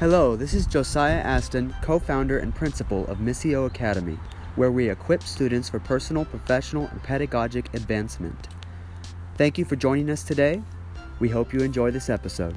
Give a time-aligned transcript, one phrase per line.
[0.00, 4.18] Hello, this is Josiah Aston, co founder and principal of Missio Academy,
[4.56, 8.48] where we equip students for personal, professional, and pedagogic advancement.
[9.36, 10.62] Thank you for joining us today.
[11.18, 12.56] We hope you enjoy this episode.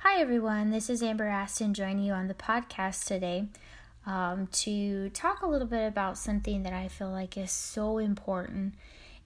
[0.00, 0.70] Hi, everyone.
[0.70, 3.48] This is Amber Aston joining you on the podcast today
[4.06, 8.74] um, to talk a little bit about something that I feel like is so important.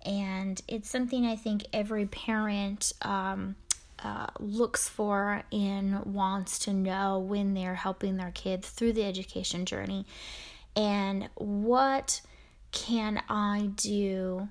[0.04, 3.56] And it's something I think every parent um,
[4.02, 9.64] uh, looks for and wants to know when they're helping their kids through the education
[9.64, 10.06] journey.
[10.76, 12.20] And what
[12.72, 14.48] can I do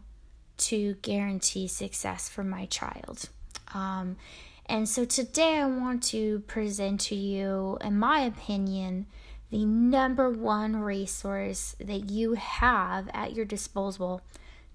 [0.58, 3.30] to guarantee success for my child?
[3.74, 4.18] Um,
[4.66, 9.06] and so today I want to present to you, in my opinion,
[9.56, 14.22] the number one resource that you have at your disposal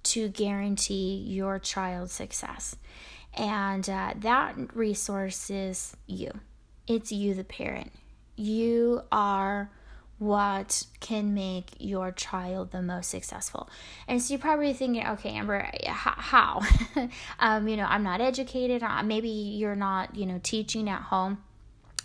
[0.02, 2.76] to guarantee your child's success.
[3.34, 6.30] And uh, that resource is you.
[6.86, 7.92] It's you, the parent.
[8.36, 9.70] You are
[10.16, 13.68] what can make your child the most successful.
[14.08, 16.62] And so you're probably thinking, okay, Amber, how?
[17.38, 18.82] um, you know, I'm not educated.
[18.82, 21.42] Uh, maybe you're not, you know, teaching at home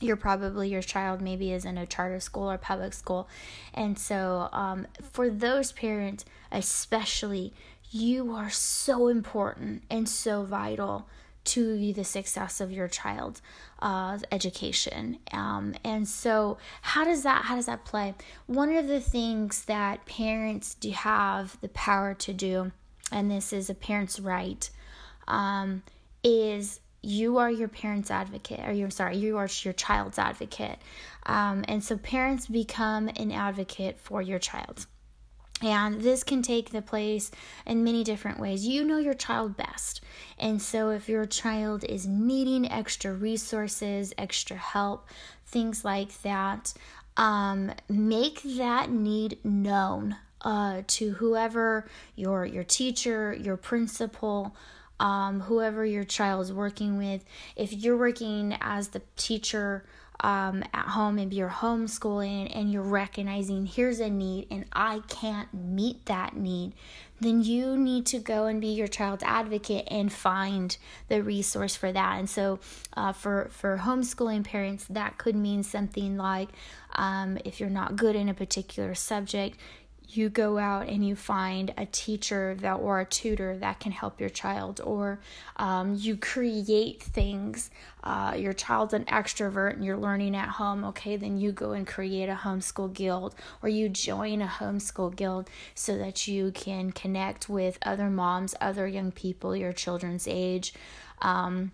[0.02, 3.28] you're probably your child maybe is in a charter school or public school.
[3.74, 7.54] And so um, for those parents especially
[7.92, 11.08] you are so important and so vital
[11.46, 13.42] to the success of your child's
[13.80, 15.20] uh, education.
[15.32, 18.16] Um, and so how does that how does that play?
[18.48, 22.72] One of the things that parents do have the power to do
[23.12, 24.70] and this is a parent's right
[25.28, 25.84] um,
[26.24, 30.80] is you are your parent's advocate or you're sorry you are your child's advocate
[31.26, 34.86] um, and so parents become an advocate for your child
[35.62, 37.32] and this can take the place
[37.66, 38.68] in many different ways.
[38.68, 40.02] You know your child best.
[40.38, 45.08] And so, if your child is needing extra resources, extra help,
[45.46, 46.74] things like that,
[47.16, 54.56] um, make that need known uh, to whoever your your teacher, your principal,
[55.00, 57.24] um, whoever your child is working with.
[57.56, 59.86] If you're working as the teacher
[60.22, 65.54] um, at home and you're homeschooling and you're recognizing here's a need and I can't
[65.54, 66.74] meet that need,
[67.20, 71.92] then you need to go and be your child's advocate and find the resource for
[71.92, 72.20] that.
[72.20, 72.60] And so,
[72.96, 76.50] uh, for for homeschooling parents, that could mean something like
[76.96, 79.58] um, if you're not good in a particular subject,
[80.10, 84.20] you go out and you find a teacher that or a tutor that can help
[84.20, 85.20] your child or
[85.58, 87.70] um, you create things.
[88.04, 91.88] Uh, your child's an extrovert and you're learning at home okay then you go and
[91.88, 93.34] create a homeschool guild
[93.64, 98.88] or you join a homeschool guild so that you can connect with other moms other
[98.88, 100.74] young people your children's age.
[101.22, 101.72] Um,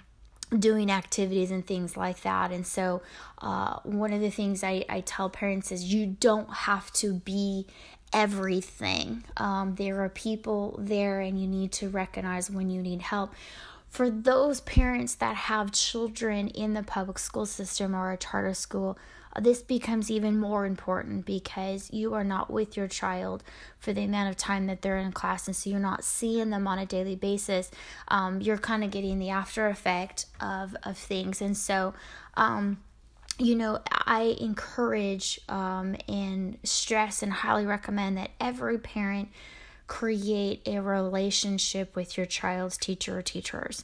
[0.58, 2.52] doing activities and things like that.
[2.52, 3.02] And so,
[3.40, 7.68] uh, one of the things I, I tell parents is you don't have to be
[8.14, 9.24] everything.
[9.38, 13.34] Um, there are people there, and you need to recognize when you need help.
[13.90, 18.98] For those parents that have children in the public school system or a charter school,
[19.40, 23.44] this becomes even more important because you are not with your child
[23.80, 26.68] for the amount of time that they're in class, and so you're not seeing them
[26.68, 27.72] on a daily basis.
[28.08, 31.94] Um, you're kind of getting the after effect of of things, and so.
[32.36, 32.82] Um,
[33.40, 39.30] you know, I encourage um, and stress and highly recommend that every parent
[39.88, 43.84] create a relationship with your child's teacher or teachers.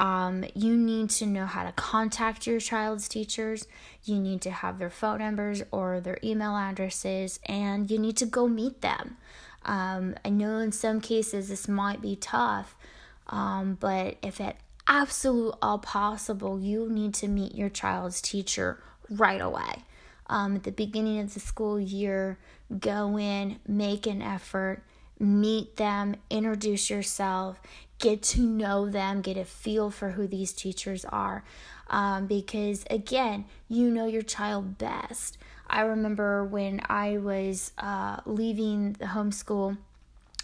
[0.00, 3.66] Um, you need to know how to contact your child's teachers.
[4.02, 8.26] You need to have their phone numbers or their email addresses, and you need to
[8.26, 9.18] go meet them.
[9.66, 12.78] Um, I know in some cases this might be tough,
[13.26, 14.56] um, but if at
[14.88, 19.84] absolute all possible, you need to meet your child's teacher right away.
[20.28, 22.38] Um, at the beginning of the school year,
[22.78, 24.82] go in, make an effort,
[25.18, 27.60] meet them, introduce yourself,
[28.00, 31.44] get to know them, get a feel for who these teachers are.
[31.88, 35.38] Um, because again, you know your child best.
[35.68, 39.76] I remember when I was uh, leaving the homeschool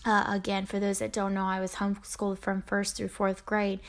[0.06, 3.80] uh, again, for those that don't know, I was homeschooled from first through fourth grade.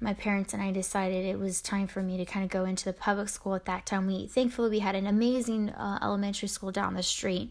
[0.00, 2.86] My parents and I decided it was time for me to kind of go into
[2.86, 4.06] the public school at that time.
[4.06, 7.50] We thankfully we had an amazing uh, elementary school down the street,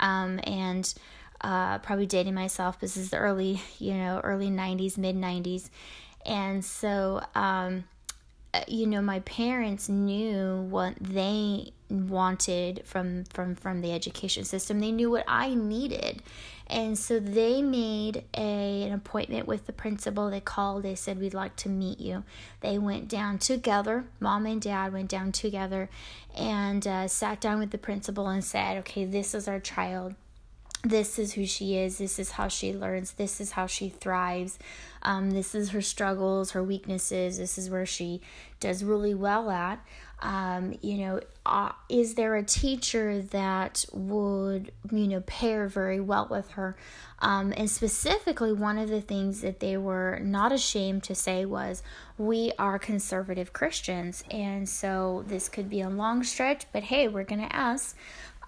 [0.00, 0.92] um, and
[1.40, 2.80] uh, probably dating myself.
[2.80, 5.70] This is the early, you know, early '90s, mid '90s,
[6.26, 7.22] and so.
[7.34, 7.84] Um,
[8.54, 14.80] uh, you know my parents knew what they wanted from from from the education system.
[14.80, 16.22] They knew what i needed.
[16.70, 20.28] And so they made a, an appointment with the principal.
[20.28, 20.82] They called.
[20.82, 22.24] They said we'd like to meet you.
[22.60, 24.04] They went down together.
[24.20, 25.88] Mom and dad went down together
[26.36, 30.14] and uh, sat down with the principal and said okay this is our child
[30.84, 31.98] this is who she is.
[31.98, 33.12] This is how she learns.
[33.12, 34.58] This is how she thrives.
[35.02, 37.38] Um, this is her struggles her weaknesses.
[37.38, 38.20] This is where she
[38.60, 39.84] does really well at.
[40.20, 46.26] Um, you know uh, is there a teacher that would you know pair very well
[46.28, 46.76] with her?
[47.20, 51.82] Um, and specifically one of the things that they were not ashamed to say was
[52.16, 57.24] we are conservative christians and so this could be a long stretch but hey we're
[57.24, 57.96] going to ask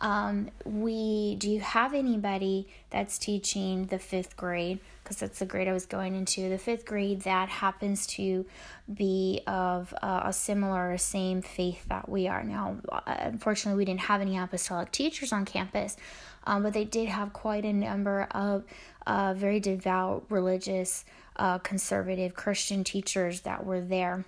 [0.00, 4.78] um, we do you have anybody that's teaching the fifth grade?
[5.02, 6.48] Because that's the grade I was going into.
[6.48, 8.46] The fifth grade that happens to
[8.92, 12.76] be of uh, a similar, or same faith that we are now.
[12.90, 15.96] Uh, unfortunately, we didn't have any apostolic teachers on campus,
[16.44, 18.64] um, but they did have quite a number of
[19.06, 21.04] uh, very devout, religious,
[21.36, 24.24] uh, conservative Christian teachers that were there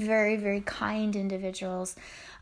[0.00, 1.96] very very kind individuals.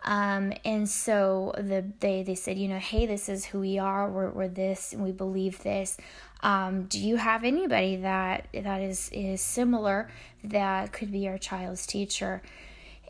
[0.04, 4.08] Um, and so the they they said you know hey this is who we are.
[4.08, 5.96] We're, we're this and we believe this.
[6.42, 10.08] Um, do you have anybody that that is is similar
[10.44, 12.42] that could be our child's teacher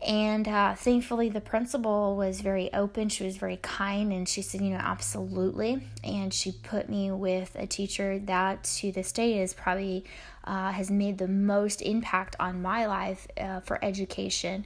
[0.05, 3.09] and uh, thankfully, the principal was very open.
[3.09, 5.81] She was very kind, and she said, you know, absolutely.
[6.03, 10.05] And she put me with a teacher that to this day is probably
[10.43, 14.65] uh, has made the most impact on my life uh, for education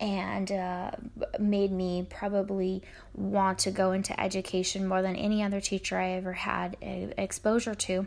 [0.00, 0.90] and uh,
[1.38, 2.82] made me probably
[3.14, 8.06] want to go into education more than any other teacher I ever had exposure to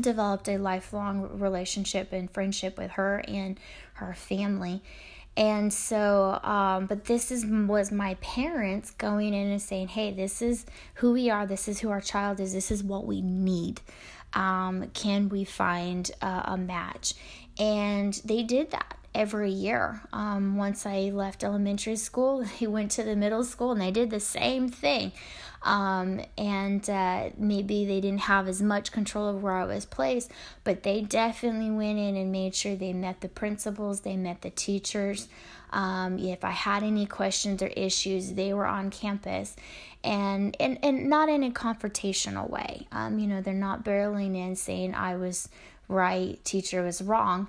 [0.00, 3.58] developed a lifelong relationship and friendship with her and
[3.94, 4.82] her family
[5.36, 10.40] and so um, but this is was my parents going in and saying hey this
[10.40, 10.64] is
[10.94, 13.80] who we are this is who our child is this is what we need
[14.34, 17.14] um, can we find a, a match
[17.58, 20.00] and they did that every year.
[20.12, 24.10] Um, once I left elementary school, he went to the middle school and they did
[24.10, 25.12] the same thing.
[25.64, 30.30] Um, and uh, maybe they didn't have as much control of where I was placed,
[30.62, 34.50] but they definitely went in and made sure they met the principals, they met the
[34.50, 35.26] teachers.
[35.72, 39.56] Um, if I had any questions or issues, they were on campus.
[40.04, 42.86] And, and, and not in a confrontational way.
[42.92, 45.48] Um, you know, they're not barreling in saying I was
[45.88, 47.48] right, teacher was wrong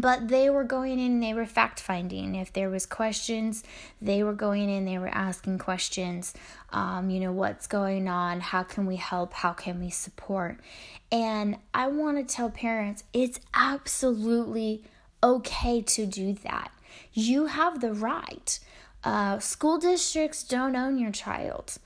[0.00, 3.64] but they were going in they were fact finding if there was questions
[4.00, 6.34] they were going in they were asking questions
[6.70, 10.58] um, you know what's going on how can we help how can we support?
[11.10, 14.82] And i want to tell parents it's absolutely
[15.22, 16.70] okay to do that.
[17.12, 18.58] You have the right.
[19.04, 21.78] Uh, school districts don't own your child.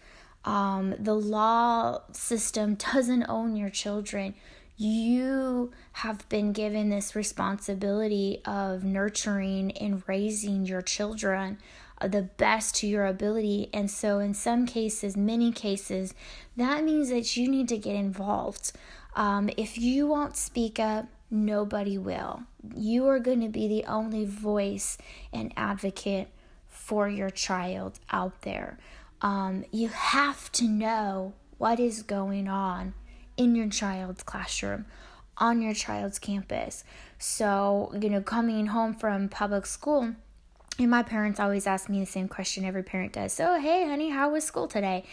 [0.45, 4.35] Um, the law system doesn't own your children
[4.81, 11.59] you have been given this responsibility of nurturing and raising your children
[12.01, 13.69] uh, the best to your ability.
[13.75, 16.15] And so, in some cases, many cases,
[16.57, 18.73] that means that you need to get involved.
[19.15, 22.45] Um, if you won't speak up, nobody will.
[22.75, 24.97] You are going to be the only voice
[25.31, 26.29] and advocate
[26.69, 28.79] for your child out there.
[29.21, 32.95] Um, you have to know what is going on
[33.41, 34.85] in your child's classroom,
[35.39, 36.85] on your child's campus.
[37.19, 40.15] So, you know, coming home from public school,
[40.79, 43.33] and my parents always ask me the same question every parent does.
[43.33, 45.05] So, hey, honey, how was school today?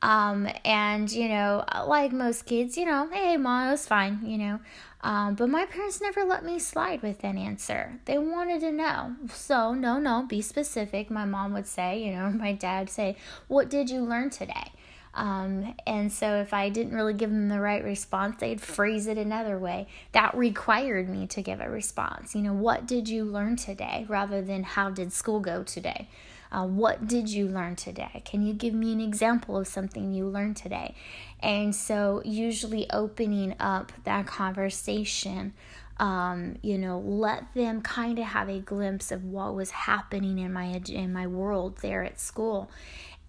[0.00, 4.38] Um, and you know, like most kids, you know, hey, mom, it was fine, you
[4.38, 4.60] know.
[5.00, 7.98] Um, but my parents never let me slide with an answer.
[8.04, 9.16] They wanted to know.
[9.32, 11.10] So, no, no, be specific.
[11.10, 13.16] My mom would say, you know, my dad say,
[13.48, 14.70] what did you learn today?
[15.14, 19.18] Um, and so if I didn't really give them the right response, they'd phrase it
[19.18, 19.86] another way.
[20.12, 22.34] That required me to give a response.
[22.34, 26.08] You know, what did you learn today rather than how did school go today?
[26.50, 28.22] Uh, what did you learn today?
[28.26, 30.94] Can you give me an example of something you learned today?
[31.40, 35.54] And so, usually opening up that conversation,
[35.98, 40.52] um, you know, let them kind of have a glimpse of what was happening in
[40.52, 42.70] my in my world there at school,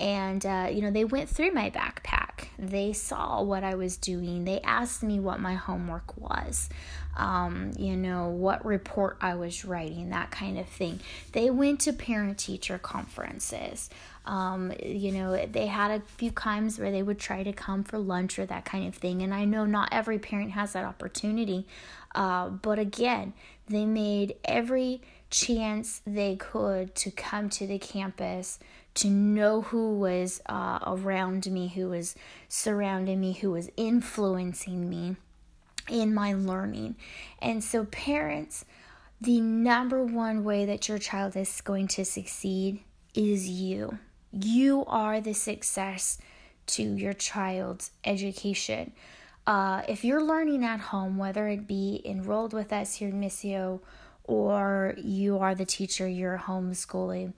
[0.03, 2.47] and uh, you know they went through my backpack.
[2.59, 4.43] They saw what i was doing.
[4.43, 6.69] They asked me what my homework was
[7.15, 10.99] um, you know what report i was writing that kind of thing.
[11.31, 13.89] They went to parent teacher conferences.
[14.25, 17.97] Um, you know they had a few times where they would try to come for
[17.97, 21.67] lunch or that kind of thing and i know not every parent has that opportunity
[22.15, 23.33] uh, but again
[23.67, 25.01] they made every
[25.33, 28.59] chance they could to come to the campus,
[28.95, 32.15] to know who was uh, around me, who was
[32.47, 35.15] surrounding me, who was influencing me
[35.89, 36.95] in my learning.
[37.41, 38.65] And so, parents,
[39.19, 42.81] the number one way that your child is going to succeed
[43.15, 43.99] is you.
[44.31, 46.17] You are the success
[46.65, 48.93] to your child's education.
[49.45, 53.81] Uh, if you're learning at home, whether it be enrolled with us here in Missio
[54.23, 57.33] or you are the teacher, you're homeschooling,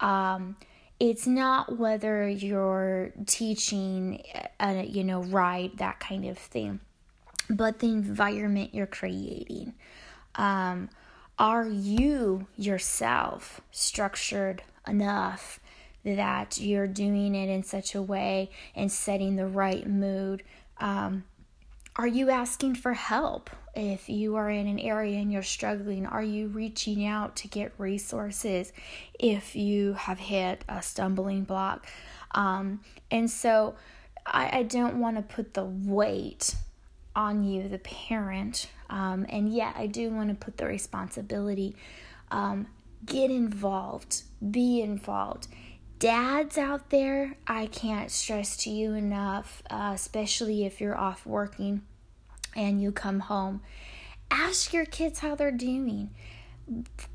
[0.00, 0.56] um,
[1.02, 4.22] it's not whether you're teaching,
[4.60, 6.78] uh, you know, right, that kind of thing,
[7.50, 9.74] but the environment you're creating.
[10.36, 10.90] Um,
[11.40, 15.58] are you yourself structured enough
[16.04, 20.44] that you're doing it in such a way and setting the right mood?
[20.78, 21.24] Um,
[21.96, 23.50] are you asking for help?
[23.74, 27.72] If you are in an area and you're struggling, are you reaching out to get
[27.78, 28.72] resources
[29.18, 31.86] if you have hit a stumbling block?
[32.32, 33.76] Um, and so
[34.26, 36.54] I, I don't want to put the weight
[37.16, 41.76] on you, the parent, um, and yet I do want to put the responsibility.
[42.30, 42.66] Um,
[43.04, 45.48] get involved, be involved
[46.02, 51.82] dads out there, I can't stress to you enough, uh, especially if you're off working
[52.54, 53.62] and you come home.
[54.30, 56.10] Ask your kids how they're doing.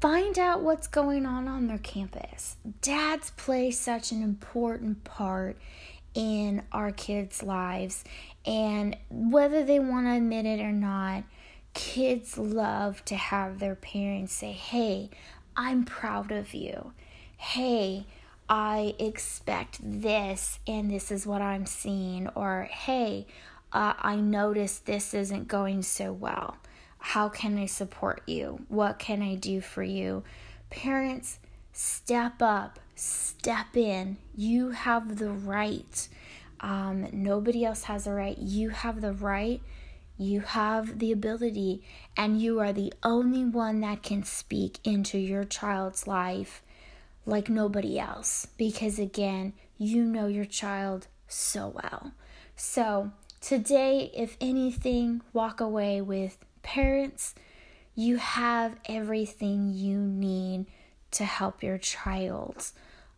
[0.01, 2.57] Find out what's going on on their campus.
[2.81, 5.57] Dads play such an important part
[6.13, 8.03] in our kids' lives,
[8.45, 11.23] and whether they want to admit it or not,
[11.73, 15.09] kids love to have their parents say, Hey,
[15.55, 16.93] I'm proud of you.
[17.37, 18.07] Hey,
[18.49, 23.27] I expect this and this is what I'm seeing, or hey,
[23.73, 26.57] uh, I noticed this isn't going so well.
[26.99, 28.65] How can I support you?
[28.67, 30.23] What can I do for you?
[30.69, 31.39] Parents,
[31.71, 34.17] step up, step in.
[34.35, 36.07] You have the right.
[36.59, 38.37] Um, nobody else has a right.
[38.37, 39.61] You have the right.
[40.17, 41.83] You have the ability,
[42.15, 46.63] and you are the only one that can speak into your child's life
[47.27, 52.13] like nobody else because, again, you know your child so well.
[52.55, 57.35] So, today, if anything, walk away with parents,
[57.95, 60.65] you have everything you need
[61.11, 62.71] to help your child.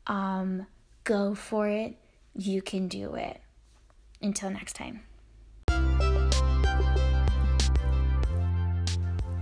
[0.07, 0.67] Um,
[1.03, 1.95] go for it.
[2.35, 3.41] You can do it.
[4.21, 5.01] Until next time.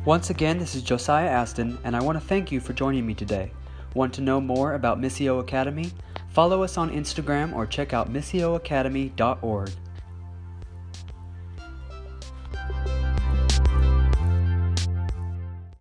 [0.06, 3.14] Once again, this is Josiah Aston, and I want to thank you for joining me
[3.14, 3.52] today.
[3.94, 5.92] Want to know more about Missio Academy?
[6.30, 9.70] Follow us on Instagram or check out missioacademy.org.